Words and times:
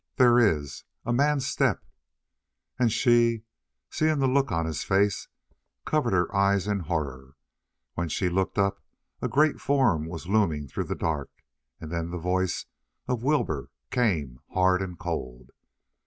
"There 0.15 0.39
is 0.39 0.83
a 1.05 1.13
man's 1.13 1.45
step." 1.45 1.85
And 2.79 2.91
she, 2.91 3.43
seeing 3.91 4.17
the 4.17 4.25
look 4.27 4.51
on 4.51 4.65
his 4.65 4.83
face, 4.83 5.27
covered 5.85 6.11
her 6.13 6.35
eyes 6.35 6.67
in 6.67 6.79
horror. 6.79 7.35
When 7.93 8.09
she 8.09 8.27
looked 8.27 8.57
up 8.57 8.81
a 9.21 9.27
great 9.27 9.61
form 9.61 10.07
was 10.07 10.25
looming 10.27 10.67
through 10.67 10.85
the 10.85 10.95
dark, 10.95 11.29
and 11.79 11.91
then 11.91 12.09
the 12.09 12.17
voice 12.17 12.65
of 13.07 13.21
Wilbur 13.21 13.69
came, 13.91 14.39
hard 14.49 14.81
and 14.81 14.97
cold. 14.97 15.51